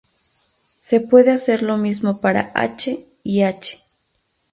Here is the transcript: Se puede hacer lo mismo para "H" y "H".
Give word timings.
Se 0.79 0.99
puede 0.99 1.29
hacer 1.29 1.61
lo 1.61 1.77
mismo 1.77 2.21
para 2.21 2.49
"H" 2.55 3.05
y 3.23 3.43
"H". 3.43 3.77